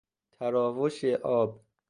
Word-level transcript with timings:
تراوش 0.31 1.05
آب 1.23 1.61